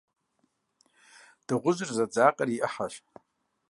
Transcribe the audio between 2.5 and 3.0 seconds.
и Ӏыхьэщ.